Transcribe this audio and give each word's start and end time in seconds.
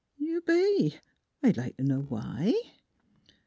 "You 0.17 0.41
be? 0.41 0.95
I'd 1.43 1.57
like 1.57 1.77
t' 1.77 1.83
know 1.83 2.01
why? 2.01 2.55